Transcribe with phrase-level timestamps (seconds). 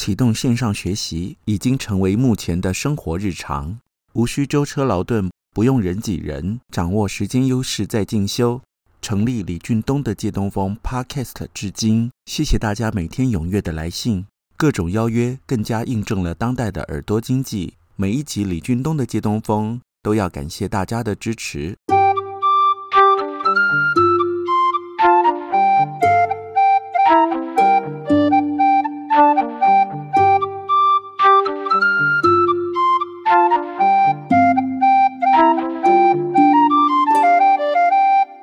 [0.00, 3.78] 启动线上学习已经成为目前的生活日常，
[4.14, 8.62] 无需舟车劳顿，不用人挤人，掌握时间优势在进修。
[9.02, 14.24] 成立李俊东的借东风 Podcast 至今，谢谢大家每天踊跃的来信，
[14.56, 17.74] 各种邀约更加印证了当代的耳朵经济。
[17.96, 21.76] 每一集李俊东的借东风都要感谢大家的支持。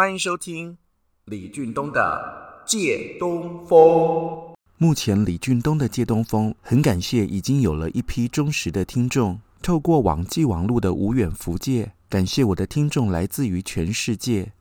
[0.00, 0.78] 欢迎收听
[1.26, 4.54] 李俊东的借东风。
[4.78, 9.38] 目前李俊东的借东风，很感谢已经有了一批忠实的听众。
[9.60, 14.52] 透过网际网路的无远弗届，感谢我的听众来自于全世界，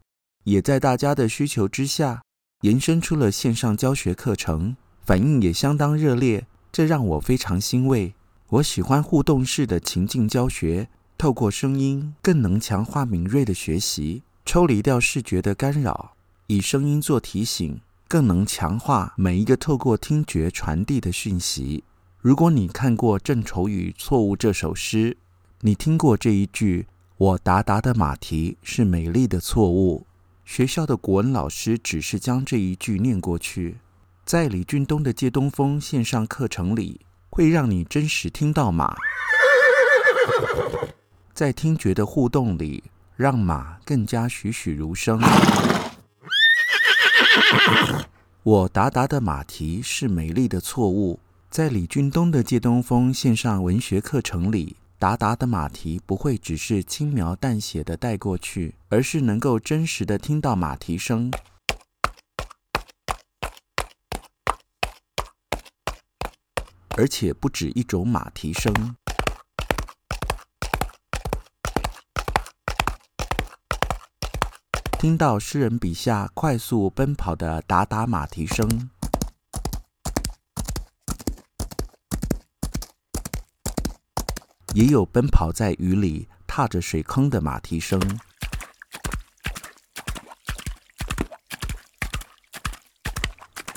[0.44, 2.22] 也在大家的需求之下，
[2.64, 4.76] 延伸出了线上教学课程，
[5.06, 8.14] 反应也相当热烈，这让我非常欣慰。
[8.50, 14.24] 我喜欢互动式的情境教学，透过声音更能强化敏锐的学习。
[14.52, 16.16] 抽离掉视觉的干扰，
[16.48, 21.84] 以声音做提醒，更能强化每一个透过听觉传递的讯息。
[22.20, 25.16] 如果你看过正愁与《错误》这首诗，
[25.62, 30.08] 你听过这一句“我达达的马蹄是美丽的错误”，
[30.44, 33.78] 学校的国文老师只是将这一句念过去。
[34.26, 38.96] 在李俊东的借东风线上课程里，会让你真实听到马，
[41.36, 42.86] 在听觉的互动里。
[43.20, 45.20] 让马更加栩栩如生。
[48.44, 51.20] 我达达的马蹄是美丽的错误。
[51.50, 61.30] 在李俊东的借东风线上文学课程里，达达的马蹄不会只是轻描淡写的带过去，而是能够真实的听到马蹄声，
[66.96, 68.96] 而且不止一种马蹄声。
[75.00, 78.90] 听到诗人笔下快速奔跑的达达马蹄声，
[84.74, 87.98] 也有奔跑在雨里踏着水坑的马蹄声，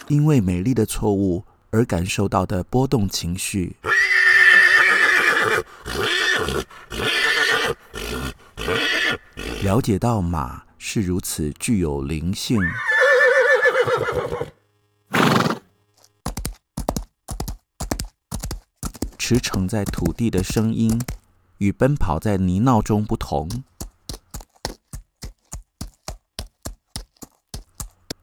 [0.09, 3.77] 因为美丽的错误而感受到的波动情绪，
[9.63, 10.65] 了解到马。
[10.85, 12.59] 是如此具有灵性，
[19.17, 21.01] 驰骋在土地的声音
[21.59, 23.49] 与奔跑在泥淖中不同。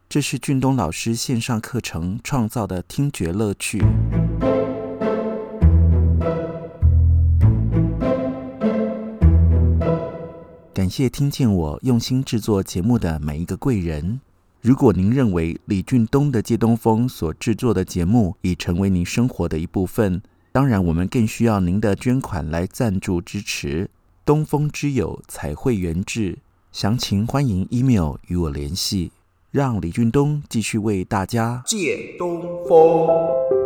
[0.09, 3.81] 这是俊东老师线上课程创造的听觉乐趣。
[10.79, 14.21] 感谢听见我用心制作节目的每一个贵人。
[14.61, 20.21] 如果您认为李俊东的借东风所制作的节目已成为您生活的一部分，
[20.53, 23.89] 当然我们更需要您的捐款来赞助支持。
[24.23, 26.37] 东风之友彩绘园志，
[26.71, 29.11] 详情欢迎 email 与我联系。
[29.51, 33.58] 让李俊东继续为大家借东风。